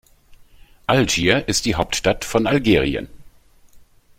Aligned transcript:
Algier 0.87 1.47
ist 1.47 1.65
die 1.65 1.75
Hauptstadt 1.75 2.25
von 2.25 2.47
Algerien. 2.47 3.07